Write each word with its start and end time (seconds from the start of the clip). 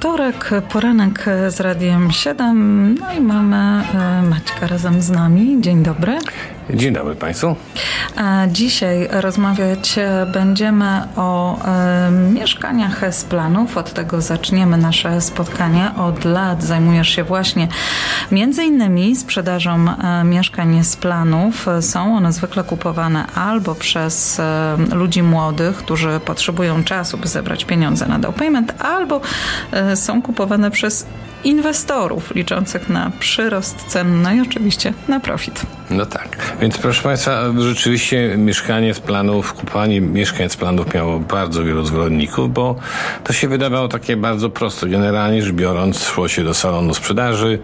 wtorek, 0.00 0.50
poranek 0.72 1.26
z 1.48 1.60
Radiem 1.60 2.10
7. 2.12 2.96
No 3.00 3.12
i 3.12 3.20
mamy 3.20 3.56
e, 3.56 4.22
Maćka 4.22 4.66
razem 4.66 5.02
z 5.02 5.10
nami. 5.10 5.56
Dzień 5.60 5.82
dobry. 5.82 6.18
Dzień 6.74 6.94
dobry 6.94 7.14
Państwu. 7.14 7.56
Dzisiaj 8.48 9.08
rozmawiać 9.10 9.98
będziemy 10.32 11.02
o 11.16 11.58
e, 11.64 12.10
mieszkaniach 12.10 13.14
z 13.14 13.24
planów. 13.24 13.76
Od 13.76 13.92
tego 13.92 14.20
zaczniemy 14.20 14.76
nasze 14.76 15.20
spotkanie. 15.20 15.90
Od 15.96 16.24
lat 16.24 16.62
zajmujesz 16.62 17.08
się 17.08 17.24
właśnie 17.24 17.68
między 18.30 18.64
innymi 18.64 19.16
sprzedażą 19.16 19.86
e, 19.88 20.24
mieszkań 20.24 20.84
z 20.84 20.96
planów. 20.96 21.66
Są 21.80 22.16
one 22.16 22.32
zwykle 22.32 22.64
kupowane 22.64 23.26
albo 23.26 23.74
przez 23.74 24.40
e, 24.40 24.76
ludzi 24.92 25.22
młodych, 25.22 25.76
którzy 25.76 26.20
potrzebują 26.24 26.84
czasu, 26.84 27.18
by 27.18 27.28
zebrać 27.28 27.64
pieniądze 27.64 28.06
na 28.06 28.18
down 28.18 28.34
payment, 28.34 28.74
albo 28.78 29.20
e, 29.72 29.96
są 29.96 30.22
kupowane 30.22 30.70
przez 30.70 31.06
inwestorów 31.44 32.34
liczących 32.34 32.88
na 32.88 33.10
przyrost 33.18 33.84
cen, 33.86 34.22
no 34.22 34.32
i 34.32 34.40
oczywiście 34.40 34.92
na 35.08 35.20
profit. 35.20 35.62
No 35.90 36.06
tak. 36.06 36.56
Więc 36.60 36.78
proszę 36.78 37.02
Państwa, 37.02 37.42
rzeczywiście 37.58 38.34
mieszkanie 38.36 38.94
z 38.94 39.00
planów, 39.00 39.52
kupowanie 39.52 40.00
mieszkań 40.00 40.48
z 40.48 40.56
planów 40.56 40.94
miało 40.94 41.18
bardzo 41.18 41.64
wielu 41.64 41.84
zwolenników, 41.84 42.52
bo 42.52 42.76
to 43.24 43.32
się 43.32 43.48
wydawało 43.48 43.88
takie 43.88 44.16
bardzo 44.16 44.50
proste. 44.50 44.88
Generalnie 44.88 45.42
rzecz 45.42 45.52
biorąc, 45.52 46.04
szło 46.04 46.28
się 46.28 46.44
do 46.44 46.54
salonu 46.54 46.94
sprzedaży, 46.94 47.58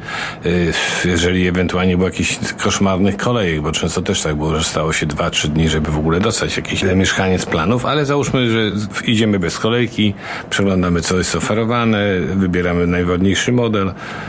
y, 0.47 0.73
jeżeli 1.05 1.47
ewentualnie 1.47 1.97
było 1.97 2.09
jakichś 2.09 2.39
koszmarnych 2.63 3.17
kolejek, 3.17 3.61
bo 3.61 3.73
często 3.73 4.03
też 4.03 4.23
tak 4.23 4.37
było, 4.37 4.59
że 4.59 4.65
stało 4.65 4.93
się 4.93 5.07
2-3 5.07 5.49
dni, 5.49 5.69
żeby 5.69 5.91
w 5.91 5.99
ogóle 5.99 6.21
dostać 6.21 6.57
jakieś 6.57 6.83
mieszkanie 6.83 7.39
z 7.39 7.47
planów, 7.47 7.87
ale 7.87 8.05
załóżmy, 8.05 8.51
że 8.51 8.59
idziemy 9.05 9.39
bez 9.39 9.59
kolejki, 9.59 10.15
przeglądamy 10.51 11.01
co 11.01 11.19
jest 11.19 11.37
oferowane, 11.37 12.05
wybieramy 12.21 12.87
najładniejszy 12.87 13.53
model, 13.53 13.66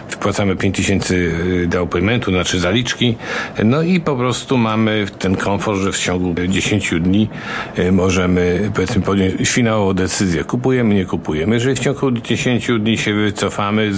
wpłacamy 0.09 0.55
5000 0.55 1.16
y, 1.16 1.67
down 1.67 1.88
paymentu, 1.88 2.31
znaczy 2.31 2.59
zaliczki, 2.59 3.16
no 3.63 3.81
i 3.81 3.99
po 3.99 4.16
prostu 4.16 4.57
mamy 4.57 5.05
ten 5.19 5.35
komfort, 5.35 5.79
że 5.79 5.91
w 5.91 5.99
ciągu 5.99 6.35
10 6.47 6.94
dni 7.02 7.29
e, 7.75 7.91
możemy 7.91 8.71
powiedzmy 8.73 9.02
podjąć 9.02 9.49
finałową 9.49 9.94
decyzję. 9.94 10.44
Kupujemy, 10.44 10.95
nie 10.95 11.05
kupujemy. 11.05 11.55
Jeżeli 11.55 11.75
w 11.75 11.79
ciągu 11.79 12.11
10 12.11 12.67
dni 12.79 12.97
się 12.97 13.13
wycofamy, 13.13 13.91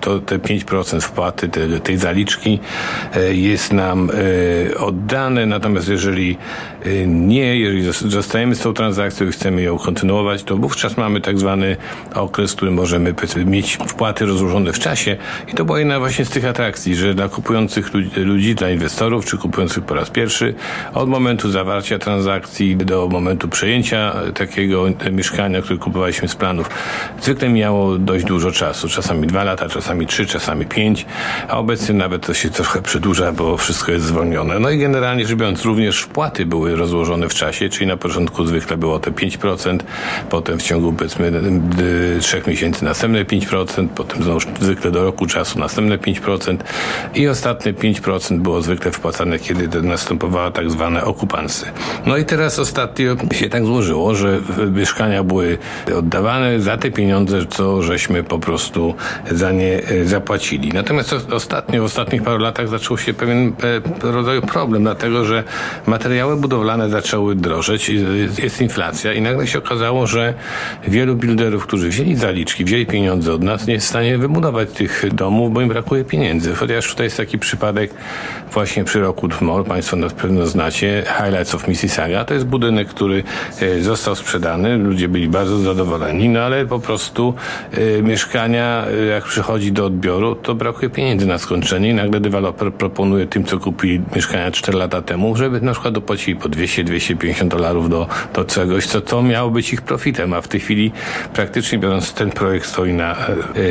to 0.00 0.18
te 0.18 0.38
5% 0.38 1.00
wpłaty 1.00 1.48
tej, 1.48 1.80
tej 1.80 1.96
zaliczki 1.98 2.58
e, 3.14 3.34
jest 3.34 3.72
nam 3.72 4.10
e, 4.10 4.78
oddane. 4.78 5.46
Natomiast 5.46 5.88
jeżeli 5.88 6.36
nie, 7.06 7.58
jeżeli 7.58 7.82
zostajemy 7.92 8.54
z 8.54 8.60
tą 8.60 8.74
transakcją 8.74 9.28
i 9.28 9.32
chcemy 9.32 9.62
ją 9.62 9.78
kontynuować, 9.78 10.42
to 10.42 10.56
wówczas 10.56 10.96
mamy 10.96 11.20
tak 11.20 11.38
zwany 11.38 11.76
okres, 12.14 12.54
który 12.54 12.70
możemy 12.70 13.14
mieć 13.44 13.78
wpłaty 13.86 14.26
rozłożone 14.26 14.72
w 14.72 14.78
czasie. 14.86 15.16
I 15.48 15.54
to 15.54 15.64
była 15.64 15.78
jedna 15.78 15.98
właśnie 15.98 16.24
z 16.24 16.30
tych 16.30 16.44
atrakcji, 16.44 16.96
że 16.96 17.14
dla 17.14 17.28
kupujących 17.28 17.90
ludzi, 18.16 18.54
dla 18.54 18.70
inwestorów, 18.70 19.24
czy 19.24 19.38
kupujących 19.38 19.84
po 19.84 19.94
raz 19.94 20.10
pierwszy, 20.10 20.54
od 20.94 21.08
momentu 21.08 21.50
zawarcia 21.50 21.98
transakcji 21.98 22.76
do 22.76 23.08
momentu 23.08 23.48
przejęcia 23.48 24.14
takiego 24.34 24.84
mieszkania, 25.12 25.62
które 25.62 25.78
kupowaliśmy 25.78 26.28
z 26.28 26.34
planów, 26.34 26.70
zwykle 27.20 27.48
miało 27.48 27.98
dość 27.98 28.24
dużo 28.24 28.52
czasu. 28.52 28.88
Czasami 28.88 29.26
dwa 29.26 29.44
lata, 29.44 29.68
czasami 29.68 30.06
trzy, 30.06 30.26
czasami 30.26 30.66
pięć, 30.66 31.06
a 31.48 31.58
obecnie 31.58 31.94
nawet 31.94 32.26
to 32.26 32.34
się 32.34 32.50
trochę 32.50 32.82
przedłuża, 32.82 33.32
bo 33.32 33.56
wszystko 33.56 33.92
jest 33.92 34.04
zwolnione. 34.04 34.58
No 34.58 34.70
i 34.70 34.78
generalnie 34.78 35.26
rzecz 35.26 35.36
biorąc, 35.36 35.64
również 35.64 36.00
wpłaty 36.00 36.46
były 36.46 36.76
rozłożone 36.76 37.28
w 37.28 37.34
czasie, 37.34 37.68
czyli 37.68 37.86
na 37.86 37.96
początku 37.96 38.44
zwykle 38.46 38.76
było 38.76 38.98
to 38.98 39.10
5%, 39.10 39.78
potem 40.30 40.58
w 40.58 40.62
ciągu 40.62 40.92
powiedzmy 40.92 41.32
trzech 42.20 42.46
miesięcy 42.46 42.84
następne 42.84 43.24
5%, 43.24 43.88
potem 43.94 44.22
znowu 44.22 44.40
zwykle 44.60 44.75
do 44.90 45.04
roku 45.04 45.26
czasu 45.26 45.58
następne 45.58 45.98
5% 45.98 46.56
i 47.14 47.28
ostatnie 47.28 47.74
5% 47.74 48.38
było 48.38 48.62
zwykle 48.62 48.92
wpłacane, 48.92 49.38
kiedy 49.38 49.82
następowała 49.82 50.50
tak 50.50 50.70
zwane 50.70 51.04
okupansy. 51.04 51.66
No 52.06 52.16
i 52.16 52.24
teraz 52.24 52.58
ostatnio 52.58 53.16
się 53.32 53.48
tak 53.48 53.64
złożyło, 53.64 54.14
że 54.14 54.40
mieszkania 54.72 55.24
były 55.24 55.58
oddawane 55.98 56.60
za 56.60 56.76
te 56.76 56.90
pieniądze, 56.90 57.46
co 57.46 57.82
żeśmy 57.82 58.22
po 58.24 58.38
prostu 58.38 58.94
za 59.30 59.52
nie 59.52 59.82
e, 59.82 60.04
zapłacili. 60.04 60.68
Natomiast 60.68 61.12
ostatnio, 61.32 61.82
w 61.82 61.84
ostatnich 61.84 62.22
paru 62.22 62.38
latach 62.38 62.68
zaczął 62.68 62.98
się 62.98 63.14
pewien 63.14 63.52
e, 64.02 64.12
rodzaj 64.12 64.40
problem, 64.42 64.82
dlatego 64.82 65.24
że 65.24 65.44
materiały 65.86 66.36
budowlane 66.36 66.90
zaczęły 66.90 67.34
drożeć, 67.34 67.90
jest 68.42 68.60
inflacja 68.60 69.12
i 69.12 69.20
nagle 69.20 69.46
się 69.46 69.58
okazało, 69.58 70.06
że 70.06 70.34
wielu 70.88 71.16
builderów, 71.16 71.66
którzy 71.66 71.88
wzięli 71.88 72.14
zaliczki, 72.16 72.64
wzięli 72.64 72.86
pieniądze 72.86 73.32
od 73.32 73.42
nas, 73.42 73.66
nie 73.66 73.74
jest 73.74 73.86
w 73.86 73.88
stanie 73.88 74.18
wybudować 74.18 74.65
tych 74.66 75.14
domów, 75.14 75.52
bo 75.52 75.60
im 75.60 75.68
brakuje 75.68 76.04
pieniędzy. 76.04 76.54
Chociaż 76.54 76.90
tutaj 76.90 77.06
jest 77.06 77.16
taki 77.16 77.38
przypadek 77.38 77.90
właśnie 78.52 78.84
przy 78.84 79.00
roku 79.00 79.28
Mall, 79.40 79.64
Państwo 79.64 79.96
na 79.96 80.08
pewno 80.10 80.46
znacie, 80.46 81.04
Highlights 81.18 81.54
of 81.54 81.68
Mississauga. 81.68 82.24
To 82.24 82.34
jest 82.34 82.46
budynek, 82.46 82.88
który 82.88 83.22
e, 83.60 83.80
został 83.80 84.14
sprzedany, 84.14 84.76
ludzie 84.76 85.08
byli 85.08 85.28
bardzo 85.28 85.58
zadowoleni, 85.58 86.28
no 86.28 86.40
ale 86.40 86.66
po 86.66 86.80
prostu 86.80 87.34
y, 87.78 88.02
mieszkania, 88.02 88.84
jak 89.10 89.24
przychodzi 89.24 89.72
do 89.72 89.86
odbioru, 89.86 90.34
to 90.34 90.54
brakuje 90.54 90.90
pieniędzy 90.90 91.26
na 91.26 91.38
skończenie 91.38 91.90
i 91.90 91.94
nagle 91.94 92.20
deweloper 92.20 92.72
proponuje 92.72 93.26
tym, 93.26 93.44
co 93.44 93.58
kupili 93.58 94.02
mieszkania 94.16 94.50
4 94.50 94.78
lata 94.78 95.02
temu, 95.02 95.36
żeby 95.36 95.60
na 95.60 95.72
przykład 95.72 95.94
dopłacili 95.94 96.36
po 96.36 96.48
200-250 96.48 97.48
dolarów 97.48 97.90
do, 97.90 98.08
do 98.34 98.44
czegoś, 98.44 98.86
co 98.86 99.00
to 99.00 99.22
miało 99.22 99.50
być 99.50 99.72
ich 99.72 99.82
profitem, 99.82 100.32
a 100.32 100.40
w 100.40 100.48
tej 100.48 100.60
chwili 100.60 100.92
praktycznie 101.34 101.78
biorąc 101.78 102.12
ten 102.12 102.30
projekt 102.30 102.66
stoi 102.66 102.92
na 102.92 103.16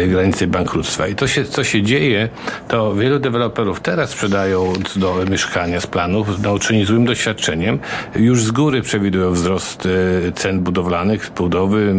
granicy 0.08 0.48
bankructwa. 0.48 0.85
I 1.12 1.16
to 1.16 1.28
się, 1.28 1.46
co 1.46 1.64
się 1.64 1.82
dzieje, 1.82 2.30
to 2.68 2.96
wielu 2.96 3.20
deweloperów 3.20 3.80
teraz 3.80 4.10
sprzedają 4.10 4.74
do 4.96 5.16
mieszkania 5.30 5.82
z 5.82 5.88
planów, 5.88 6.40
nauczeni 6.40 6.86
złym 6.86 7.06
doświadczeniem, 7.06 7.80
już 8.16 8.44
z 8.44 8.52
góry 8.52 8.82
przewidują 8.82 9.32
wzrost 9.32 9.86
y, 9.86 10.32
cen 10.36 10.60
budowlanych, 10.60 11.32
budowy, 11.38 11.94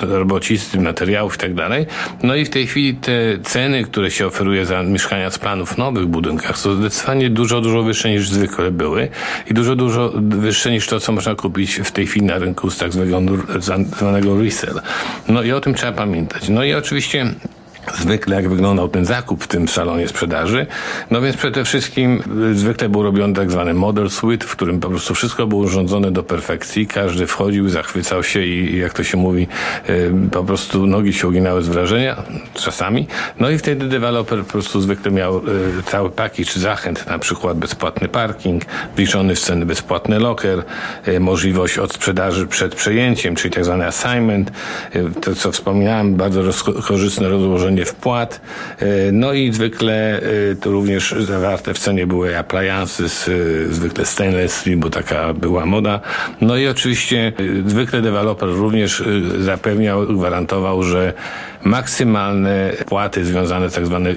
robocizny, 0.00 0.80
materiałów 0.80 1.34
i 1.34 1.38
tak. 1.38 1.52
No 2.22 2.34
i 2.34 2.44
w 2.44 2.50
tej 2.50 2.66
chwili 2.66 2.94
te 2.94 3.12
ceny, 3.42 3.84
które 3.84 4.10
się 4.10 4.26
oferuje 4.26 4.66
za 4.66 4.82
mieszkania 4.82 5.30
z 5.30 5.38
planów 5.38 5.72
w 5.74 5.78
nowych 5.78 6.06
budynkach 6.06 6.58
są 6.58 6.74
zdecydowanie 6.74 7.30
dużo, 7.30 7.60
dużo 7.60 7.82
wyższe 7.82 8.10
niż 8.10 8.28
zwykle 8.28 8.70
były 8.70 9.08
i 9.50 9.54
dużo, 9.54 9.76
dużo 9.76 10.12
wyższe 10.16 10.70
niż 10.70 10.86
to, 10.86 11.00
co 11.00 11.12
można 11.12 11.34
kupić 11.34 11.74
w 11.74 11.90
tej 11.90 12.06
chwili 12.06 12.26
na 12.26 12.38
rynku 12.38 12.70
z 12.70 12.78
tak 12.78 12.92
zwanego 12.92 14.42
resell. 14.42 14.80
No 15.28 15.42
i 15.42 15.52
o 15.52 15.60
tym 15.60 15.74
trzeba 15.74 15.92
pamiętać. 15.92 16.48
No 16.48 16.64
i 16.64 16.74
oczywiście 16.74 17.34
zwykle 17.98 18.36
jak 18.36 18.48
wyglądał 18.48 18.88
ten 18.88 19.04
zakup 19.04 19.44
w 19.44 19.48
tym 19.48 19.68
salonie 19.68 20.08
sprzedaży. 20.08 20.66
No 21.10 21.20
więc 21.20 21.36
przede 21.36 21.64
wszystkim 21.64 22.22
y, 22.50 22.54
zwykle 22.54 22.88
był 22.88 23.02
robiony 23.02 23.34
tak 23.34 23.50
zwany 23.50 23.74
model 23.74 24.10
suite, 24.10 24.46
w 24.46 24.50
którym 24.50 24.80
po 24.80 24.88
prostu 24.88 25.14
wszystko 25.14 25.46
było 25.46 25.62
urządzone 25.64 26.10
do 26.10 26.22
perfekcji. 26.22 26.86
Każdy 26.86 27.26
wchodził, 27.26 27.68
zachwycał 27.68 28.22
się 28.22 28.42
i 28.42 28.78
jak 28.78 28.92
to 28.92 29.04
się 29.04 29.16
mówi, 29.16 29.48
y, 29.88 30.12
po 30.30 30.44
prostu 30.44 30.86
nogi 30.86 31.12
się 31.12 31.28
uginały 31.28 31.62
z 31.62 31.68
wrażenia, 31.68 32.22
czasami. 32.54 33.06
No 33.40 33.50
i 33.50 33.58
wtedy 33.58 33.88
deweloper 33.88 34.44
po 34.44 34.52
prostu 34.52 34.80
zwykle 34.80 35.10
miał 35.10 35.38
y, 35.38 35.42
cały 35.86 36.10
pakiet 36.10 36.54
zachęt, 36.54 37.06
na 37.06 37.18
przykład 37.18 37.58
bezpłatny 37.58 38.08
parking, 38.08 38.62
wliczony 38.96 39.34
w 39.34 39.40
ceny 39.40 39.66
bezpłatny 39.66 40.18
locker, 40.18 40.64
możliwość 41.20 41.78
odsprzedaży 41.78 42.46
przed 42.46 42.74
przejęciem, 42.74 43.34
czyli 43.34 43.54
tak 43.54 43.64
zwany 43.64 43.86
assignment. 43.86 44.52
To 45.22 45.34
co 45.34 45.52
wspomniałem, 45.52 46.14
bardzo 46.14 46.42
korzystne 46.82 47.28
rozłożenie 47.28 47.71
wpłat. 47.84 48.40
E, 48.78 49.12
no 49.12 49.32
i 49.32 49.52
zwykle 49.52 50.20
e, 50.52 50.54
to 50.60 50.70
również 50.70 51.14
zawarte 51.18 51.74
w 51.74 51.78
cenie 51.78 52.06
były 52.06 52.38
appliances, 52.38 53.30
zwykle 53.70 54.06
stainless 54.06 54.54
steel, 54.54 54.78
bo 54.78 54.90
taka 54.90 55.34
była 55.34 55.66
moda. 55.66 56.00
No 56.40 56.56
i 56.56 56.68
oczywiście 56.68 57.32
e, 57.66 57.70
zwykle 57.70 58.02
deweloper 58.02 58.48
również 58.48 59.02
zapewniał, 59.38 60.06
gwarantował, 60.06 60.82
że 60.82 61.12
maksymalne 61.64 62.72
płaty 62.86 63.24
związane 63.24 63.70
z 63.70 63.74
tak 63.74 63.86
zwane 63.86 64.14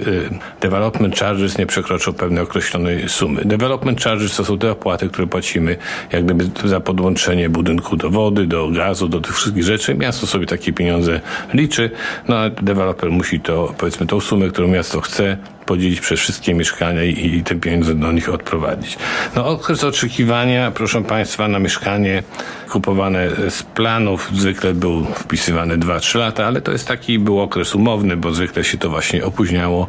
development 0.60 1.18
charges 1.18 1.58
nie 1.58 1.66
przekroczą 1.66 2.12
pewnej 2.12 2.42
określonej 2.42 3.08
sumy. 3.08 3.44
Development 3.44 4.00
charges 4.00 4.36
to 4.36 4.44
są 4.44 4.58
te 4.58 4.70
opłaty, 4.70 5.08
które 5.08 5.26
płacimy 5.26 5.76
jak 6.12 6.24
gdyby 6.24 6.68
za 6.68 6.80
podłączenie 6.80 7.50
budynku 7.50 7.96
do 7.96 8.10
wody, 8.10 8.46
do 8.46 8.68
gazu, 8.68 9.08
do 9.08 9.20
tych 9.20 9.36
wszystkich 9.36 9.64
rzeczy. 9.64 9.94
Miasto 9.94 10.26
sobie 10.26 10.46
takie 10.46 10.72
pieniądze 10.72 11.20
liczy, 11.54 11.90
no 12.28 12.36
a 12.36 12.50
deweloper 12.50 13.10
musi 13.10 13.40
to, 13.40 13.74
powiedzmy, 13.78 14.06
tą 14.06 14.20
sumę, 14.20 14.48
którą 14.48 14.68
miasto 14.68 15.00
chce, 15.00 15.36
podzielić 15.66 16.00
przez 16.00 16.20
wszystkie 16.20 16.54
mieszkania 16.54 17.04
i, 17.04 17.36
i 17.36 17.42
te 17.42 17.54
pieniądze 17.54 17.94
do 17.94 18.12
nich 18.12 18.28
odprowadzić. 18.28 18.96
No 19.36 19.46
okres 19.46 19.84
oczekiwania, 19.84 20.70
proszę 20.70 21.04
Państwa, 21.04 21.48
na 21.48 21.58
mieszkanie 21.58 22.22
kupowane 22.70 23.28
z 23.48 23.62
planów 23.62 24.30
zwykle 24.34 24.74
był 24.74 25.04
wpisywany 25.04 25.78
2-3 25.78 26.18
lata, 26.18 26.46
ale 26.46 26.60
to 26.60 26.72
jest 26.72 26.88
taki 26.88 27.18
był 27.18 27.40
okres 27.40 27.74
umowny, 27.74 28.16
bo 28.16 28.32
zwykle 28.32 28.64
się 28.64 28.78
to 28.78 28.90
właśnie 28.90 29.24
opóźniało. 29.24 29.86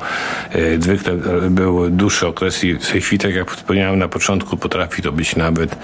E, 0.51 0.81
zwykle 0.81 1.13
był 1.50 1.89
dłuższy 1.89 2.27
okres 2.27 2.63
i 2.63 2.73
w 2.73 2.91
tej 2.91 3.01
chwili, 3.01 3.19
tak 3.19 3.35
jak 3.35 3.51
wspomniałem 3.51 4.00
na 4.00 4.07
początku, 4.07 4.57
potrafi 4.57 5.01
to 5.01 5.12
być 5.12 5.35
nawet 5.35 5.75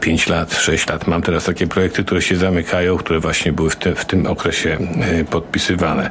5 0.00 0.28
e, 0.28 0.32
lat, 0.32 0.54
6 0.54 0.88
lat. 0.88 1.06
Mam 1.06 1.22
teraz 1.22 1.44
takie 1.44 1.66
projekty, 1.66 2.04
które 2.04 2.22
się 2.22 2.36
zamykają, 2.36 2.96
które 2.96 3.20
właśnie 3.20 3.52
były 3.52 3.70
w 3.70 3.76
tym, 3.76 3.94
w 3.94 4.04
tym 4.04 4.26
okresie 4.26 4.78
e, 5.00 5.24
podpisywane. 5.24 6.10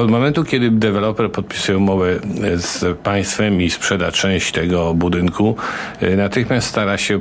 Od 0.00 0.10
momentu, 0.10 0.44
kiedy 0.44 0.70
deweloper 0.70 1.32
podpisuje 1.32 1.78
umowę 1.78 2.17
z 2.56 2.98
państwem 2.98 3.62
i 3.62 3.70
sprzeda 3.70 4.12
część 4.12 4.52
tego 4.52 4.94
budynku, 4.94 5.56
natychmiast 6.16 6.68
stara 6.68 6.98
się 6.98 7.20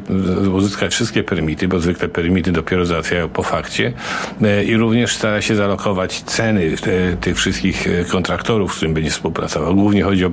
uzyskać 0.53 0.93
wszystkie 0.93 1.23
permity, 1.23 1.67
bo 1.67 1.79
zwykle 1.79 2.07
permity 2.09 2.51
dopiero 2.51 2.85
załatwiają 2.85 3.29
po 3.29 3.43
fakcie 3.43 3.93
e, 4.41 4.63
i 4.63 4.77
również 4.77 5.15
stara 5.15 5.41
się 5.41 5.55
zalokować 5.55 6.21
ceny 6.21 6.71
e, 7.11 7.17
tych 7.17 7.37
wszystkich 7.37 7.87
e, 7.87 8.05
kontraktorów, 8.05 8.73
z 8.73 8.75
którymi 8.75 8.95
będzie 8.95 9.09
współpracował. 9.09 9.75
Głównie 9.75 10.03
chodzi 10.03 10.25
o, 10.25 10.29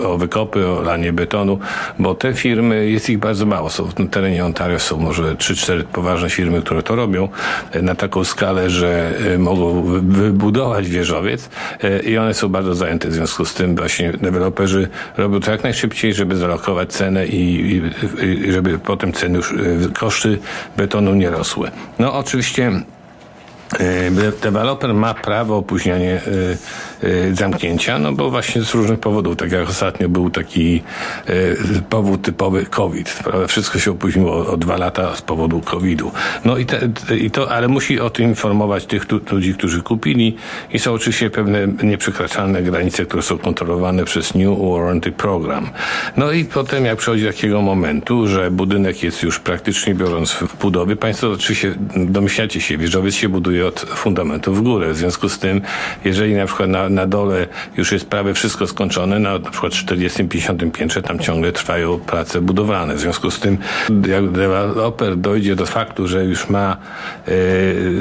o 0.00 0.18
wykopy, 0.18 0.66
o 0.66 0.82
lanie 0.82 1.12
betonu, 1.12 1.58
bo 1.98 2.14
te 2.14 2.34
firmy, 2.34 2.90
jest 2.90 3.10
ich 3.10 3.18
bardzo 3.18 3.46
mało. 3.46 3.70
Są 3.70 3.88
na 3.98 4.06
terenie 4.06 4.44
Ontario 4.44 4.78
są 4.78 4.96
może 4.98 5.34
3-4 5.34 5.82
poważne 5.84 6.30
firmy, 6.30 6.62
które 6.62 6.82
to 6.82 6.96
robią 6.96 7.28
na 7.82 7.94
taką 7.94 8.24
skalę, 8.24 8.70
że 8.70 9.12
mogą 9.38 9.82
wybudować 10.02 10.88
wieżowiec 10.88 11.48
i 12.06 12.18
one 12.18 12.34
są 12.34 12.48
bardzo 12.48 12.74
zajęte. 12.74 13.08
W 13.08 13.12
związku 13.12 13.44
z 13.44 13.54
tym 13.54 13.76
właśnie 13.76 14.05
deweloperzy 14.12 14.88
robią 15.16 15.40
to 15.40 15.50
jak 15.50 15.62
najszybciej, 15.62 16.14
żeby 16.14 16.36
zalokować 16.36 16.92
cenę 16.92 17.26
i, 17.26 17.76
i, 17.76 17.82
i 18.24 18.52
żeby 18.52 18.78
potem 18.78 19.12
ceny 19.12 19.36
już, 19.36 19.54
koszty 19.98 20.38
betonu 20.76 21.14
nie 21.14 21.30
rosły. 21.30 21.70
No 21.98 22.14
oczywiście 22.14 22.72
e, 23.78 24.10
deweloper 24.42 24.94
ma 24.94 25.14
prawo 25.14 25.56
opóźniania 25.56 26.10
e, 26.10 26.18
e, 26.18 26.18
zamknięcia, 27.32 27.98
no 27.98 28.12
bo 28.12 28.30
właśnie 28.30 28.62
z 28.62 28.74
różnych 28.74 29.00
powodów, 29.00 29.36
tak 29.36 29.52
jak 29.52 29.68
ostatnio 29.68 30.08
był 30.08 30.30
taki 30.30 30.82
powód 31.88 32.22
typowy 32.22 32.66
COVID? 32.66 33.22
Wszystko 33.48 33.78
się 33.78 33.90
opóźniło 33.90 34.46
o 34.46 34.56
dwa 34.56 34.76
lata 34.76 35.16
z 35.16 35.22
powodu 35.22 35.60
COVID-u. 35.60 36.12
No 36.44 36.58
i, 36.58 36.66
te, 36.66 36.88
i 37.16 37.30
to, 37.30 37.50
ale 37.50 37.68
musi 37.68 38.00
o 38.00 38.10
tym 38.10 38.28
informować 38.28 38.86
tych 38.86 39.06
tu, 39.06 39.20
ludzi, 39.30 39.54
którzy 39.54 39.82
kupili 39.82 40.36
i 40.72 40.78
są 40.78 40.92
oczywiście 40.92 41.30
pewne 41.30 41.68
nieprzekraczalne 41.82 42.62
granice, 42.62 43.06
które 43.06 43.22
są 43.22 43.38
kontrolowane 43.38 44.04
przez 44.04 44.34
New 44.34 44.58
Warranty 44.58 45.12
Program. 45.12 45.70
No 46.16 46.32
i 46.32 46.44
potem 46.44 46.84
jak 46.84 46.98
przychodzi 46.98 47.26
takiego 47.26 47.62
momentu, 47.62 48.26
że 48.26 48.50
budynek 48.50 49.02
jest 49.02 49.22
już 49.22 49.40
praktycznie 49.40 49.94
biorąc 49.94 50.32
w 50.32 50.56
budowie, 50.56 50.96
Państwo 50.96 51.30
oczywiście 51.30 51.74
domyślacie 51.96 52.60
się, 52.60 52.78
wieżowiec 52.78 53.14
się 53.14 53.28
buduje 53.28 53.66
od 53.66 53.80
fundamentu 53.80 54.54
w 54.54 54.62
górę. 54.62 54.92
W 54.92 54.96
związku 54.96 55.28
z 55.28 55.38
tym, 55.38 55.60
jeżeli 56.04 56.34
na 56.34 56.46
przykład 56.46 56.68
na, 56.68 56.85
na 56.88 57.06
dole 57.06 57.46
już 57.76 57.92
jest 57.92 58.06
prawie 58.06 58.34
wszystko 58.34 58.66
skończone, 58.66 59.18
na, 59.18 59.38
na 59.38 59.50
przykład 59.50 59.72
40-50 59.72 60.70
piętrze 60.70 61.02
tam 61.02 61.18
ciągle 61.18 61.52
trwają 61.52 61.98
prace 61.98 62.40
budowlane. 62.40 62.94
W 62.94 63.00
związku 63.00 63.30
z 63.30 63.40
tym, 63.40 63.58
jak 64.08 64.30
deweloper 64.30 65.16
dojdzie 65.16 65.56
do 65.56 65.66
faktu, 65.66 66.08
że 66.08 66.24
już 66.24 66.48
ma 66.48 66.76
e, 67.26 67.30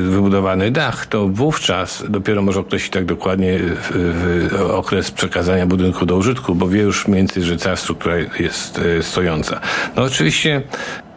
wybudowany 0.10 0.72
dach, 0.72 1.06
to 1.06 1.28
wówczas 1.28 2.04
dopiero 2.10 2.42
może 2.42 2.60
określić 2.60 2.92
tak 2.92 3.06
dokładnie 3.06 3.60
w, 3.60 3.92
w 3.92 4.62
okres 4.72 5.12
przekazania 5.12 5.68
budynku 5.68 6.06
do 6.06 6.16
użytku, 6.16 6.56
bo 6.56 6.68
wie 6.68 6.82
już 6.82 7.08
mniej 7.08 7.18
więcej, 7.18 7.44
że 7.44 7.58
cała 7.58 7.76
struktura 7.76 8.16
jest 8.40 8.80
e, 8.80 9.04
stojąca. 9.04 9.60
No 9.96 10.04
oczywiście 10.04 10.62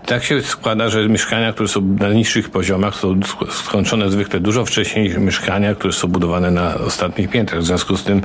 tak 0.09 0.25
się 0.25 0.43
składa, 0.43 0.89
że 0.89 1.09
mieszkania, 1.09 1.53
które 1.53 1.69
są 1.69 1.81
na 1.81 2.09
niższych 2.09 2.51
poziomach, 2.51 2.95
są 2.95 3.21
skończone 3.51 4.11
zwykle 4.11 4.41
dużo 4.41 4.65
wcześniej 4.65 5.09
niż 5.09 5.17
mieszkania, 5.17 5.75
które 5.75 5.93
są 5.93 6.09
budowane 6.09 6.51
na 6.51 6.75
ostatnich 6.75 7.31
piętrach. 7.31 7.61
W 7.61 7.67
związku 7.67 7.97
z 7.97 8.05
tym 8.05 8.23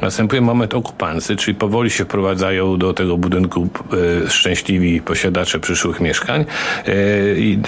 następuje 0.00 0.40
moment 0.40 0.74
okupancy, 0.74 1.36
czyli 1.36 1.54
powoli 1.54 1.90
się 1.90 2.04
wprowadzają 2.04 2.78
do 2.78 2.92
tego 2.92 3.16
budynku 3.16 3.68
e, 4.26 4.30
szczęśliwi 4.30 5.00
posiadacze 5.00 5.60
przyszłych 5.60 6.00
mieszkań, 6.00 6.44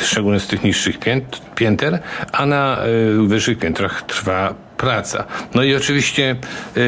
e, 0.00 0.04
szczególnie 0.04 0.40
z 0.40 0.46
tych 0.46 0.64
niższych 0.64 0.98
pięter, 1.54 1.98
a 2.32 2.46
na 2.46 2.78
e, 2.78 2.88
wyższych 3.26 3.58
piętrach 3.58 4.02
trwa 4.02 4.67
praca. 4.78 5.24
No 5.54 5.62
i 5.62 5.74
oczywiście 5.74 6.36
y, 6.76 6.80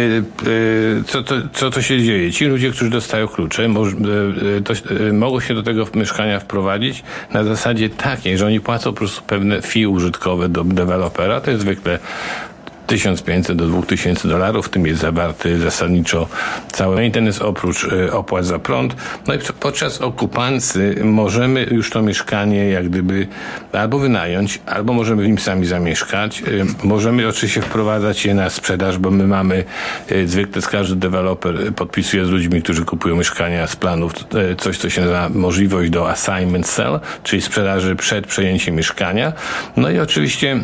y, 0.47 1.03
co, 1.07 1.23
to, 1.23 1.35
co 1.53 1.71
to 1.71 1.83
się 1.83 2.03
dzieje? 2.03 2.33
Ci 2.33 2.45
ludzie, 2.45 2.71
którzy 2.71 2.91
dostają 2.91 3.29
klucze, 3.29 3.69
mo, 3.69 3.89
y, 3.89 4.63
to, 4.65 4.73
y, 4.95 5.13
mogą 5.13 5.41
się 5.41 5.55
do 5.55 5.63
tego 5.63 5.87
mieszkania 5.95 6.41
wprowadzić 6.41 7.03
na 7.33 7.45
zasadzie 7.45 7.89
takiej, 7.89 8.39
że 8.39 8.47
oni 8.47 8.61
płacą 8.61 8.91
po 8.91 8.97
prostu 8.97 9.23
pewne 9.23 9.63
fee 9.63 9.87
użytkowe 9.87 10.49
do 10.49 10.65
dewelopera. 10.65 11.41
To 11.41 11.51
jest 11.51 11.63
zwykle 11.63 11.99
1500 12.91 13.57
do 13.57 13.67
2000 13.67 14.29
dolarów, 14.29 14.67
w 14.67 14.69
tym 14.69 14.87
jest 14.87 15.01
zawarty 15.01 15.59
zasadniczo 15.59 16.29
cały 16.73 16.97
maintenance 16.97 17.45
oprócz 17.45 17.85
e, 17.85 18.13
opłat 18.13 18.47
za 18.47 18.59
prąd. 18.59 18.97
No 19.27 19.35
i 19.35 19.39
podczas 19.61 20.01
okupancji 20.01 20.81
możemy 21.05 21.67
już 21.71 21.91
to 21.91 22.03
mieszkanie 22.03 22.69
jak 22.69 22.89
gdyby 22.89 23.27
albo 23.73 23.99
wynająć, 23.99 24.61
albo 24.67 24.93
możemy 24.93 25.23
w 25.23 25.27
nim 25.27 25.39
sami 25.39 25.67
zamieszkać. 25.67 26.43
E, 26.43 26.45
możemy 26.87 27.29
oczywiście 27.29 27.63
wprowadzać 27.63 28.27
je 28.27 28.35
na 28.35 28.51
sprzedaż, 28.51 28.99
bo 28.99 29.11
my 29.11 29.27
mamy 29.27 29.65
e, 30.09 30.27
zwykle 30.27 30.63
każdy 30.63 30.97
deweloper 30.97 31.75
podpisuje 31.75 32.25
z 32.25 32.29
ludźmi, 32.29 32.63
którzy 32.63 32.85
kupują 32.85 33.17
mieszkania 33.17 33.67
z 33.67 33.77
planów 33.77 34.13
coś, 34.59 34.79
co 34.79 34.91
się 34.91 35.01
nazywa 35.01 35.29
możliwość 35.29 35.91
do 35.91 36.11
assignment 36.11 36.67
sell, 36.67 37.01
czyli 37.23 37.43
sprzedaży 37.43 37.97
przed 37.97 38.27
przejęciem 38.27 38.75
mieszkania. 38.75 39.33
No 39.77 39.91
i 39.91 39.99
oczywiście 39.99 40.61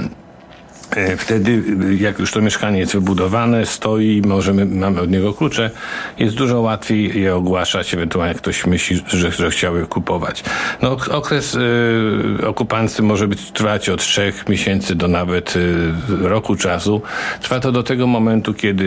wtedy, 1.18 1.62
jak 1.98 2.18
już 2.18 2.32
to 2.32 2.40
mieszkanie 2.40 2.78
jest 2.78 2.92
wybudowane, 2.92 3.66
stoi, 3.66 4.22
możemy, 4.26 4.66
mamy 4.66 5.00
od 5.00 5.10
niego 5.10 5.34
klucze, 5.34 5.70
jest 6.18 6.36
dużo 6.36 6.60
łatwiej 6.60 7.20
je 7.22 7.34
ogłaszać, 7.34 7.94
ewentualnie 7.94 8.32
jak 8.32 8.42
ktoś 8.42 8.66
myśli, 8.66 9.02
że, 9.08 9.32
że 9.32 9.50
chciałby 9.50 9.86
kupować. 9.86 10.44
No, 10.82 10.96
okres 11.10 11.54
y, 11.54 12.46
okupancy 12.46 13.02
może 13.02 13.28
być 13.28 13.50
trwać 13.50 13.88
od 13.88 14.00
trzech 14.00 14.48
miesięcy 14.48 14.94
do 14.94 15.08
nawet 15.08 15.56
y, 15.56 15.92
roku 16.08 16.56
czasu. 16.56 17.02
Trwa 17.40 17.60
to 17.60 17.72
do 17.72 17.82
tego 17.82 18.06
momentu, 18.06 18.54
kiedy 18.54 18.84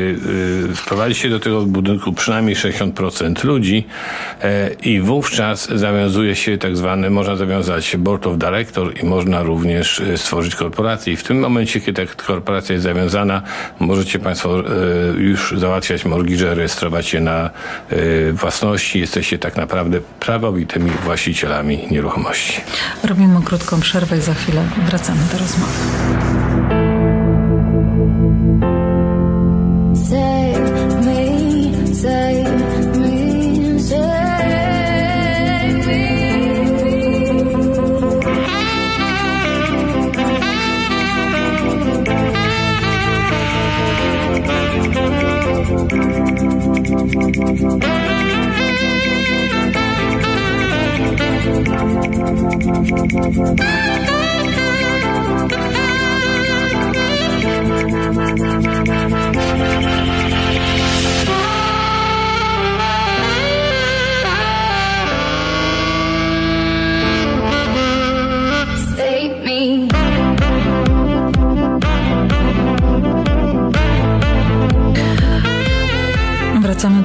y, 0.71 0.75
wprowadzi 0.75 1.15
się 1.15 1.29
do 1.29 1.39
tego 1.39 1.61
budynku 1.61 2.13
przynajmniej 2.13 2.55
60% 2.55 3.43
ludzi 3.43 3.87
y, 4.43 4.75
i 4.83 5.01
wówczas 5.01 5.69
zawiązuje 5.69 6.35
się 6.35 6.57
tak 6.57 6.77
zwany, 6.77 7.09
można 7.09 7.35
zawiązać 7.35 7.97
board 7.97 8.27
of 8.27 8.37
director 8.37 9.03
i 9.03 9.05
można 9.05 9.43
również 9.43 10.01
stworzyć 10.15 10.55
korporację. 10.55 11.13
I 11.13 11.15
w 11.15 11.23
tym 11.23 11.39
momencie, 11.39 11.81
kiedy 11.93 12.07
ta 12.07 12.23
korporacja 12.25 12.73
jest 12.73 12.83
zawiązana, 12.83 13.41
możecie 13.79 14.19
Państwo 14.19 14.59
e, 14.59 14.63
już 15.17 15.53
załatwiać 15.57 16.05
morgiże, 16.05 16.55
rejestrować 16.55 17.13
je 17.13 17.21
na 17.21 17.49
e, 17.89 18.31
własności. 18.31 18.99
Jesteście 18.99 19.39
tak 19.39 19.57
naprawdę 19.57 19.99
prawowitymi 20.19 20.91
właścicielami 21.03 21.87
nieruchomości. 21.91 22.61
Robimy 23.03 23.41
krótką 23.45 23.79
przerwę 23.79 24.17
i 24.17 24.21
za 24.21 24.33
chwilę 24.33 24.63
wracamy 24.87 25.19
do 25.31 25.37
rozmowy. 25.37 26.78
Thank 52.71 53.59
you. 53.59 53.88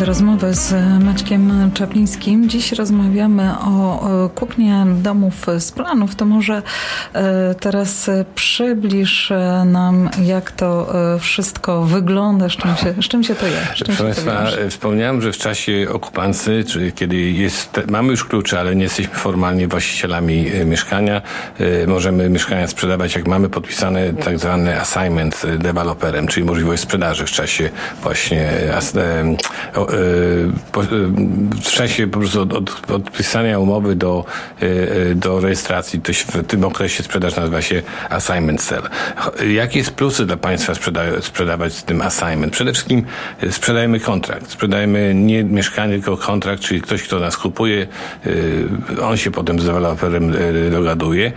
Rozmowy 0.05 0.55
z 0.55 0.75
Maćkiem 1.05 1.71
Czaplińskim. 1.75 2.49
Dziś 2.49 2.73
rozmawiamy 2.73 3.51
o 3.59 4.31
kupnie 4.35 4.87
domów 5.03 5.47
z 5.59 5.73
planów. 5.73 6.15
To 6.15 6.25
może 6.25 6.63
e, 7.13 7.55
teraz 7.61 8.11
przybliż 8.35 9.31
e, 9.31 9.65
nam, 9.67 10.11
jak 10.23 10.53
to 10.53 10.95
e, 11.15 11.19
wszystko 11.19 11.83
wygląda, 11.83 12.49
z 12.49 12.53
czym 12.53 12.77
się, 12.77 12.95
z 13.03 13.09
czym 13.09 13.25
się 13.25 13.35
to 13.35 13.47
je. 13.47 13.57
Proszę 13.85 14.03
Państwa, 14.03 14.47
wspomniałem, 14.71 15.23
że 15.23 15.33
w 15.33 15.37
czasie 15.37 15.87
okupancy, 15.93 16.65
czyli 16.69 16.93
kiedy 16.93 17.17
jest, 17.17 17.81
mamy 17.91 18.11
już 18.11 18.25
klucze, 18.25 18.61
ale 18.61 18.77
nie 18.77 18.83
jesteśmy 18.83 19.15
formalnie 19.15 19.69
właścicielami 19.69 20.51
mieszkania, 20.67 21.23
możemy 21.87 22.31
mieszkania 22.31 22.69
sprzedawać, 22.69 23.15
jak 23.15 23.29
mamy 23.29 23.49
podpisane 23.49 24.13
tak 24.13 24.39
zwany 24.39 24.81
assignment 24.81 25.43
deweloperem, 25.59 26.27
czyli 26.27 26.47
możliwość 26.47 26.83
sprzedaży 26.83 27.27
w 27.27 27.31
czasie 27.31 27.71
właśnie 28.03 28.53
w 31.65 31.71
czasie 31.71 32.07
po 32.07 32.19
prostu 32.19 32.43
od, 32.43 32.53
od 32.53 32.71
podpisania 32.71 33.59
umowy 33.59 33.97
do, 33.97 34.25
do 35.15 35.41
rejestracji, 35.41 36.01
to 36.01 36.13
w 36.13 36.47
tym 36.47 36.65
okresie 36.65 37.03
sprzedaż 37.03 37.37
nazywa 37.37 37.63
się 37.63 37.83
assignment 38.11 38.63
sell. 38.63 38.83
Jakie 39.55 39.79
jest 39.79 39.91
plusy 39.91 40.27
dla 40.27 40.37
Państwa 40.37 40.75
sprzeda 40.75 41.03
sprzedawać 41.21 41.73
z 41.73 41.85
tym 41.85 42.03
assignment? 42.03 42.53
Przede 42.53 42.73
wszystkim 42.73 43.05
sprzedajemy 43.51 44.01
kontrakt. 44.01 44.51
Sprzedajemy 44.51 45.15
nie 45.15 45.45
mieszkanie, 45.45 45.93
tylko 45.93 46.17
kontrakt, 46.17 46.63
czyli 46.63 46.81
ktoś, 46.81 47.03
kto 47.03 47.21
nas 47.21 47.37
kupuje, 47.37 47.87
on 49.03 49.17
się 49.17 49.31
potem 49.31 49.61
z 49.61 49.65
deweloperem 49.65 50.33
dogaduje. 50.71 51.33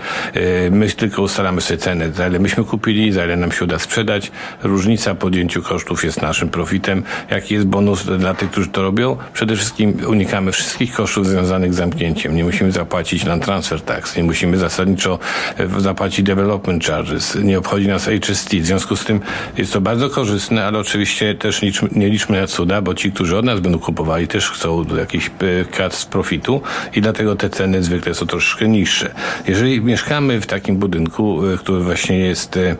My 0.71 0.89
tylko 0.89 1.21
ustalamy 1.21 1.61
sobie 1.61 1.77
cenę, 1.77 2.11
za 2.11 2.27
ile 2.27 2.39
myśmy 2.39 2.63
kupili, 2.63 3.11
za 3.11 3.25
ile 3.25 3.35
nam 3.35 3.51
się 3.51 3.65
uda 3.65 3.79
sprzedać. 3.79 4.31
Różnica 4.63 5.15
podjęciu 5.15 5.61
kosztów 5.61 6.03
jest 6.03 6.21
naszym 6.21 6.49
profitem. 6.49 7.03
Jaki 7.29 7.53
jest 7.53 7.67
bonus 7.67 8.05
dla 8.05 8.33
tych, 8.33 8.46
którzy 8.47 8.67
to 8.67 8.81
robią? 8.81 9.17
Przede 9.33 9.55
wszystkim 9.55 9.97
unikamy 10.07 10.51
wszystkich 10.51 10.93
kosztów 10.93 11.27
związanych 11.27 11.73
z 11.73 11.77
zamknięciem. 11.77 12.35
Nie 12.35 12.43
musimy 12.43 12.71
zapłacić 12.71 13.25
land 13.25 13.45
transfer 13.45 13.81
tax, 13.81 14.15
nie 14.15 14.23
musimy 14.23 14.57
zasadniczo 14.57 15.19
e, 15.57 15.81
zapłacić 15.81 16.25
development 16.25 16.85
charges, 16.85 17.37
nie 17.43 17.57
obchodzi 17.57 17.87
nas 17.87 18.05
HST. 18.05 18.55
W 18.55 18.65
związku 18.65 18.95
z 18.95 19.05
tym 19.05 19.19
jest 19.57 19.73
to 19.73 19.81
bardzo 19.81 20.09
korzystne, 20.09 20.65
ale 20.65 20.79
oczywiście 20.79 21.35
też 21.35 21.61
nie 21.91 22.09
liczmy 22.09 22.41
na 22.41 22.47
cuda, 22.47 22.81
bo 22.81 22.93
ci, 22.93 23.11
którzy 23.11 23.37
od 23.37 23.45
nas 23.45 23.59
będą 23.59 23.79
kupowali, 23.79 24.27
też 24.27 24.51
chcą 24.51 24.85
jakiś 24.97 25.27
e, 25.27 25.65
cut 25.65 25.93
z 25.93 26.05
profitu 26.05 26.61
i 26.95 27.01
dlatego 27.01 27.35
te 27.35 27.49
ceny 27.49 27.83
zwykle 27.83 28.13
są 28.13 28.25
troszkę 28.25 28.67
niższe. 28.67 29.13
Jeżeli 29.47 29.81
mieszkamy 29.81 30.41
w 30.41 30.45
takim 30.45 30.77
budynku, 30.77 31.45
e, 31.45 31.57
który 31.57 31.79
właśnie 31.79 32.17
jest, 32.17 32.55
yy, 32.55 32.75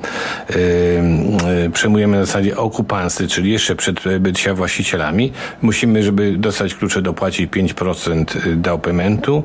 yy, 1.63 1.69
przejmujemy 1.69 2.17
na 2.17 2.25
zasadzie 2.25 2.57
okupansy, 2.57 3.27
czyli 3.27 3.51
jeszcze 3.51 3.75
przed 3.75 3.99
bycia 4.19 4.53
właścicielami, 4.53 5.31
musimy, 5.61 6.03
żeby 6.03 6.37
dostać 6.37 6.75
klucze, 6.75 7.01
dopłacić 7.01 7.51
5% 7.51 8.55
down 8.55 8.81
paymentu. 8.81 9.43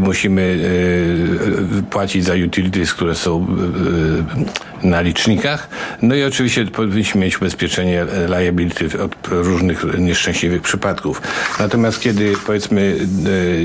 Musimy 0.00 0.58
płacić 1.90 2.24
za 2.24 2.34
utilities, 2.46 2.94
które 2.94 3.14
są 3.14 3.46
na 4.82 5.00
licznikach. 5.00 5.68
No 6.02 6.14
i 6.14 6.24
oczywiście 6.24 6.64
powinniśmy 6.64 7.20
mieć 7.20 7.36
ubezpieczenie 7.36 8.06
liability 8.28 9.02
od 9.02 9.28
różnych 9.28 9.98
nieszczęśliwych 9.98 10.62
przypadków. 10.62 11.22
Natomiast 11.58 12.00
kiedy 12.00 12.32
powiedzmy 12.46 12.96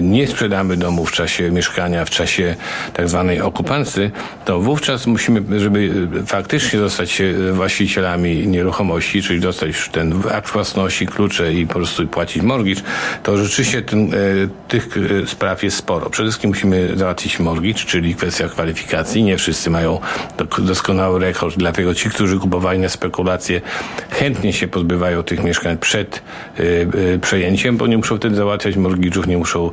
nie 0.02 0.28
sprzedamy 0.28 0.78
domu 0.78 1.06
w 1.06 1.12
czasie 1.12 1.52
mieszkania, 1.52 2.06
w 2.06 2.10
czasie 2.10 2.56
tak 2.94 3.10
zwanej 3.10 3.42
okupancy, 3.42 4.12
to 4.46 4.60
wówczas 4.60 5.08
musimy, 5.08 5.60
żeby 5.60 6.08
faktycznie 6.26 6.80
zostać 6.80 7.22
właścicielami 7.54 8.48
nieruchomości, 8.48 9.22
czyli 9.22 9.40
dostać 9.40 9.90
ten 9.92 10.14
akt 10.34 10.52
własności, 10.54 11.08
klucze 11.08 11.54
i 11.54 11.68
po 11.68 11.74
prostu 11.74 12.08
płacić 12.08 12.44
mortgage, 12.44 12.82
to 13.24 13.38
rzeczywiście 13.38 13.82
ten, 13.82 14.14
e, 14.14 14.18
tych 14.68 14.98
e, 15.24 15.28
spraw 15.28 15.64
jest 15.64 15.78
sporo. 15.78 16.10
Przede 16.10 16.30
wszystkim 16.30 16.50
musimy 16.50 16.90
załatwić 16.96 17.40
mortgage, 17.40 17.86
czyli 17.86 18.16
kwestia 18.16 18.48
kwalifikacji. 18.48 19.24
Nie 19.24 19.38
wszyscy 19.38 19.70
mają 19.70 20.00
doskonały 21.06 21.20
rekord, 21.20 21.58
dlatego 21.58 21.96
ci, 21.96 22.10
którzy 22.10 22.40
kupowali 22.40 22.80
na 22.80 22.90
spekulacje, 22.90 23.62
chętnie 24.10 24.54
się 24.54 24.68
pozbywają 24.68 25.24
tych 25.24 25.44
mieszkań 25.44 25.78
przed 25.78 26.22
e, 27.14 27.20
przejęciem, 27.20 27.78
bo 27.78 27.88
nie 27.88 27.98
muszą 27.98 28.18
wtedy 28.18 28.36
załatwiać 28.36 28.76
mortgage'ów, 28.76 29.28
nie 29.28 29.38
muszą 29.38 29.72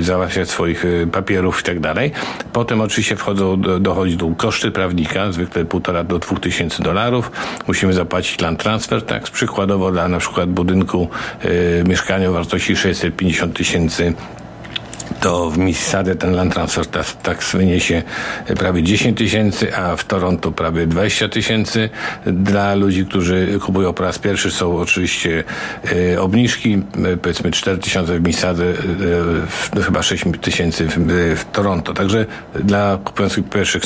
załatwiać 0.00 0.50
swoich 0.50 0.84
papierów 1.12 1.60
i 1.60 1.62
tak 1.62 1.80
dalej. 1.80 2.12
Potem 2.52 2.80
oczywiście 2.80 3.16
wchodzą, 3.16 3.60
dochodzi 3.80 4.16
do 4.16 4.26
koszty 4.36 4.70
prawnika, 4.70 5.32
zwykle 5.32 5.64
półtora 5.64 6.04
do 6.04 6.18
dwóch 6.18 6.40
tysięcy 6.40 6.82
dolarów. 6.82 7.30
Musimy 7.66 7.92
zapłacić 7.92 8.40
land 8.40 8.62
transfer 8.62 9.02
tax, 9.02 9.30
przykładowo 9.30 9.92
dla 9.92 10.08
na 10.08 10.18
przykład 10.18 10.50
budynku 10.50 11.08
y, 11.44 11.84
mieszkania 11.88 12.30
o 12.30 12.32
wartości 12.32 12.76
650 12.76 13.56
tysięcy 13.56 14.14
to 15.20 15.50
w 15.50 15.58
Mississauga 15.58 16.14
ten 16.14 16.32
land 16.32 16.54
transfer 16.54 16.86
tax 17.22 17.52
wyniesie 17.52 18.02
prawie 18.58 18.82
10 18.82 19.18
tysięcy, 19.18 19.76
a 19.76 19.96
w 19.96 20.04
Toronto 20.04 20.52
prawie 20.52 20.86
20 20.86 21.28
tysięcy. 21.28 21.90
Dla 22.26 22.74
ludzi, 22.74 23.06
którzy 23.06 23.58
kupują 23.62 23.92
po 23.92 24.02
raz 24.02 24.18
pierwszy 24.18 24.50
są 24.50 24.76
oczywiście 24.78 25.44
e, 26.12 26.20
obniżki, 26.20 26.82
e, 27.12 27.16
powiedzmy 27.16 27.50
4 27.50 27.78
tysiące 27.78 28.18
w 28.18 28.26
Mississauga, 28.26 28.64
e, 29.76 29.82
chyba 29.82 30.02
6 30.02 30.24
tysięcy 30.40 30.86
w, 30.86 30.96
w, 31.36 31.44
Toronto. 31.52 31.94
Także 31.94 32.26
dla 32.54 32.98
kupujących, 33.04 33.48
pierwszych, 33.48 33.82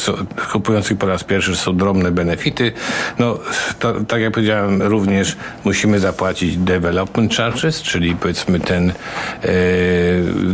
kupujących 0.53 0.99
po 0.99 1.07
raz 1.07 1.25
pierwszy 1.25 1.57
są 1.57 1.77
drobne 1.77 2.11
benefity. 2.11 2.73
No, 3.19 3.39
to, 3.79 3.95
tak 4.09 4.21
jak 4.21 4.33
powiedziałem, 4.33 4.83
również 4.83 5.37
musimy 5.65 6.01
zapłacić 6.01 6.57
development 6.57 7.35
charges, 7.35 7.83
czyli 7.83 8.17
powiedzmy 8.17 8.61
ten 8.61 8.93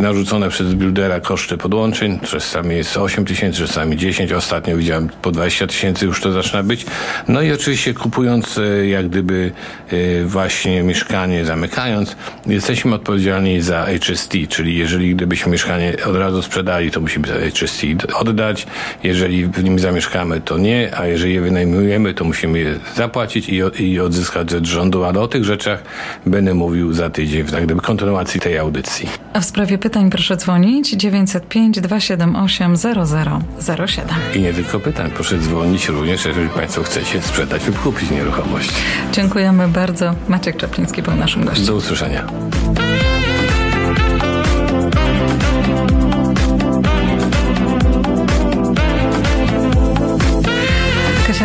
narzucone 0.00 0.50
przez 0.54 0.74
buildera 0.74 1.20
koszty 1.20 1.56
podłączeń, 1.56 2.18
czasami 2.20 2.76
jest 2.76 2.96
8 2.96 3.24
tysięcy, 3.24 3.66
czasami 3.66 3.96
10, 3.96 4.32
ostatnio 4.32 4.76
widziałem 4.76 5.08
po 5.22 5.30
20 5.30 5.66
tysięcy 5.66 6.06
już 6.06 6.20
to 6.20 6.32
zaczyna 6.32 6.62
być. 6.62 6.86
No 7.28 7.42
i 7.42 7.52
oczywiście 7.52 7.94
kupując 7.94 8.58
e, 8.58 8.86
jak 8.86 9.08
gdyby 9.08 9.52
e, 9.88 10.24
właśnie 10.24 10.82
mieszkanie, 10.82 11.44
zamykając, 11.44 12.16
jesteśmy 12.46 12.94
odpowiedzialni 12.94 13.60
za 13.60 13.86
HST, 13.86 14.32
czyli 14.48 14.78
jeżeli 14.78 15.14
gdybyśmy 15.14 15.52
mieszkanie 15.52 15.96
od 16.06 16.16
razu 16.16 16.42
sprzedali, 16.42 16.90
to 16.90 17.00
musimy 17.00 17.28
HST 17.28 17.82
oddać, 18.14 18.66
jeżeli 19.02 19.46
w 19.46 19.64
nim 19.64 19.78
zamieszkamy, 19.78 20.40
to 20.40 20.58
nie, 20.58 20.90
a 20.96 21.06
jeżeli 21.06 21.34
je 21.34 21.40
wynajmujemy, 21.40 22.14
to 22.14 22.24
musimy 22.24 22.58
je 22.58 22.78
zapłacić 22.96 23.48
i, 23.48 23.82
i 23.82 24.00
odzyskać 24.00 24.54
od 24.54 24.64
rządu, 24.64 25.04
ale 25.04 25.20
o 25.20 25.28
tych 25.28 25.44
rzeczach 25.44 25.82
będę 26.26 26.54
mówił 26.54 26.92
za 26.92 27.10
tydzień 27.10 27.42
w 27.42 27.50
tak 27.50 27.64
gdyby 27.64 27.80
kontynuacji 27.80 28.40
tej 28.40 28.58
audycji. 28.58 29.08
A 29.32 29.40
w 29.40 29.44
sprawie 29.44 29.78
pytań 29.78 30.10
proszę 30.10 30.36
dzwonić 30.44 30.90
905 30.90 31.80
278 31.80 32.76
0007. 32.76 34.08
I 34.34 34.40
nie 34.40 34.54
tylko 34.54 34.80
pytań, 34.80 35.10
proszę 35.14 35.38
dzwonić 35.38 35.88
również, 35.88 36.24
jeżeli 36.24 36.48
Państwo 36.48 36.82
chcecie 36.82 37.22
sprzedać 37.22 37.66
lub 37.66 37.82
kupić 37.82 38.10
nieruchomość. 38.10 38.70
Dziękujemy 39.12 39.68
bardzo. 39.68 40.14
Maciek 40.28 40.56
Czapliński 40.56 41.02
był 41.02 41.16
naszym 41.16 41.44
gościem. 41.44 41.66
Do 41.66 41.74
usłyszenia. 41.74 42.26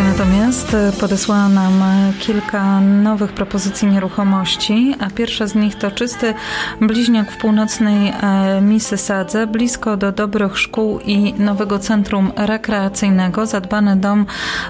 Natomiast 0.04 0.74
e, 0.74 0.92
podesłała 1.00 1.48
nam 1.48 1.82
e, 1.82 2.12
kilka 2.18 2.80
nowych 2.80 3.32
propozycji 3.32 3.88
nieruchomości, 3.88 4.94
a 5.00 5.10
pierwsza 5.10 5.46
z 5.46 5.54
nich 5.54 5.74
to 5.74 5.90
czysty 5.90 6.34
bliźniak 6.80 7.32
w 7.32 7.36
północnej 7.36 8.08
e, 8.08 8.60
Mississadze, 8.60 9.46
blisko 9.46 9.96
do 9.96 10.12
dobrych 10.12 10.58
szkół 10.58 11.00
i 11.00 11.34
nowego 11.34 11.78
centrum 11.78 12.32
rekreacyjnego, 12.36 13.46
zadbany 13.46 13.96
dom 13.96 14.26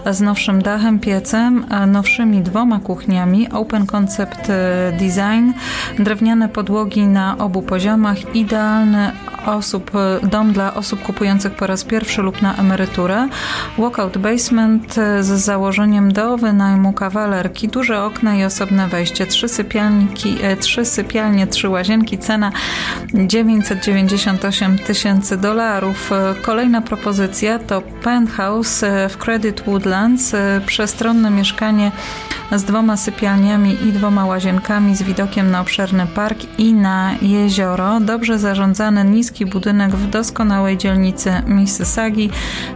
z 0.07 0.21
nowszym 0.21 0.63
dachem, 0.63 0.99
piecem, 0.99 1.67
nowszymi 1.87 2.43
dwoma 2.43 2.81
kuchniami, 2.81 3.49
open 3.53 3.87
concept 3.87 4.49
design, 4.93 5.53
drewniane 5.99 6.49
podłogi 6.49 7.07
na 7.07 7.39
obu 7.39 7.63
poziomach, 7.63 8.35
idealny 8.35 9.13
osób, 9.47 9.91
dom 10.23 10.53
dla 10.53 10.75
osób 10.75 11.03
kupujących 11.03 11.53
po 11.53 11.67
raz 11.67 11.85
pierwszy 11.85 12.23
lub 12.23 12.43
na 12.43 12.57
emeryturę, 12.57 13.29
walkout 13.79 14.19
basement 14.19 14.95
z 15.21 15.27
założeniem 15.27 16.13
do 16.13 16.37
wynajmu 16.37 16.93
kawalerki, 16.93 17.69
duże 17.69 18.05
okna 18.05 18.37
i 18.37 18.45
osobne 18.45 18.89
wejście, 18.89 19.27
trzy 19.27 19.49
sypialniki, 19.49 20.37
e, 20.43 20.57
trzy 20.57 20.85
sypialnie, 20.85 21.47
trzy 21.47 21.69
łazienki, 21.69 22.19
cena 22.19 22.53
998 23.15 24.79
tysięcy 24.79 25.37
dolarów. 25.37 26.13
E, 26.13 26.35
kolejna 26.43 26.81
propozycja 26.81 27.59
to 27.59 27.83
penthouse 27.83 28.83
e, 28.83 29.09
w 29.09 29.19
Credit 29.19 29.61
Woodlands, 29.61 30.37
przestronne 30.67 31.31
mieszkanie 31.31 31.93
z 32.59 32.65
dwoma 32.65 32.97
sypialniami 32.97 33.77
i 33.89 33.93
dwoma 33.93 34.27
łazienkami 34.27 34.97
z 34.97 35.03
widokiem 35.03 35.51
na 35.51 35.61
obszerny 35.61 36.07
park 36.07 36.39
i 36.59 36.73
na 36.73 37.15
jezioro, 37.23 38.01
dobrze 38.01 38.39
zarządzany, 38.39 39.05
niski 39.05 39.40
wysoki 39.41 39.53
budynek 39.53 39.91
w 39.91 40.11
doskonałej 40.11 40.79
dzielnicy 40.79 41.33
Mississaugi. 41.47 42.31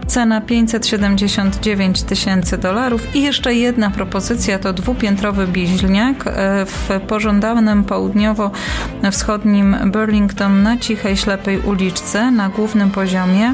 Cena 0.07 0.41
579 0.41 2.03
tysięcy 2.03 2.57
dolarów 2.57 3.15
i 3.15 3.21
jeszcze 3.21 3.53
jedna 3.53 3.89
propozycja 3.89 4.59
to 4.59 4.73
dwupiętrowy 4.73 5.47
bliźniak 5.47 6.27
e, 6.27 6.65
w 6.65 6.89
pożądanym 7.07 7.83
południowo-wschodnim 7.83 9.75
Burlington 9.91 10.63
na 10.63 10.77
cichej, 10.77 11.17
ślepej 11.17 11.59
uliczce 11.59 12.31
na 12.31 12.49
głównym 12.49 12.91
poziomie 12.91 13.53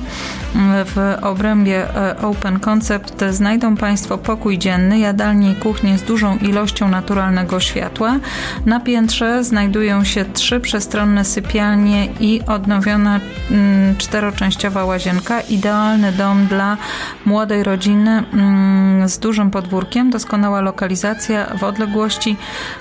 w 0.55 1.17
obrębie 1.21 1.95
e, 1.95 2.17
Open 2.21 2.59
Concept 2.59 3.23
znajdą 3.29 3.77
Państwo 3.77 4.17
pokój 4.17 4.57
dzienny, 4.57 4.99
jadalnię 4.99 5.51
i 5.51 5.55
kuchnię 5.55 5.97
z 5.97 6.03
dużą 6.03 6.37
ilością 6.37 6.87
naturalnego 6.87 7.59
światła. 7.59 8.19
Na 8.65 8.79
piętrze 8.79 9.43
znajdują 9.43 10.03
się 10.03 10.25
trzy 10.25 10.59
przestronne 10.59 11.25
sypialnie 11.25 12.07
i 12.19 12.41
odnowiona 12.47 13.19
mm, 13.51 13.95
czteroczęściowa 13.97 14.85
łazienka. 14.85 15.41
Idealny 15.41 16.11
dom 16.11 16.47
dla 16.47 16.77
młodej 17.25 17.63
rodziny 17.63 18.23
mm, 18.33 19.09
z 19.09 19.19
dużym 19.19 19.51
podwórkiem. 19.51 20.09
Doskonała 20.09 20.61
lokalizacja 20.61 21.45
w 21.57 21.63
odległości 21.63 22.35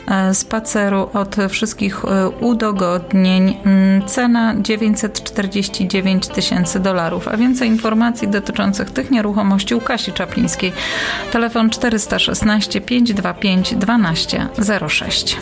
e, 0.06 0.34
spaceru 0.34 1.08
od 1.12 1.36
wszystkich 1.48 2.04
e, 2.04 2.28
udogodnień. 2.28 3.56
Mm, 3.64 4.06
Cena 4.06 4.54
949 4.60 6.28
tysięcy 6.28 6.80
dolarów, 6.80 7.28
a 7.28 7.36
więcej 7.60 7.76
informacji 7.76 8.28
dotyczących 8.28 8.90
tych 8.90 9.10
nieruchomości 9.10 9.74
u 9.74 9.80
Kasi 9.80 10.12
Czaplińskiej. 10.12 10.72
Telefon 11.32 11.70
416 11.70 12.80
525 12.80 13.68
1206. 13.68 15.36